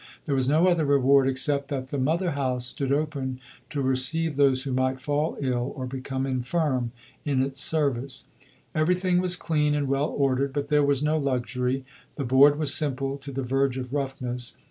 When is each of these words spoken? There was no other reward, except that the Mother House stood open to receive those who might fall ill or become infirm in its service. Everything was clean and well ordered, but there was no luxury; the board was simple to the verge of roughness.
There 0.25 0.33
was 0.33 0.49
no 0.49 0.67
other 0.67 0.83
reward, 0.83 1.27
except 1.29 1.67
that 1.67 1.89
the 1.91 1.99
Mother 1.99 2.31
House 2.31 2.65
stood 2.65 2.91
open 2.91 3.39
to 3.69 3.83
receive 3.83 4.35
those 4.35 4.63
who 4.63 4.71
might 4.73 4.99
fall 4.99 5.37
ill 5.39 5.73
or 5.75 5.85
become 5.85 6.25
infirm 6.25 6.91
in 7.23 7.43
its 7.43 7.61
service. 7.61 8.25
Everything 8.73 9.21
was 9.21 9.35
clean 9.35 9.75
and 9.75 9.87
well 9.87 10.09
ordered, 10.09 10.53
but 10.53 10.69
there 10.69 10.81
was 10.81 11.03
no 11.03 11.19
luxury; 11.19 11.85
the 12.15 12.23
board 12.25 12.57
was 12.57 12.73
simple 12.73 13.19
to 13.19 13.31
the 13.31 13.43
verge 13.43 13.77
of 13.77 13.93
roughness. 13.93 14.57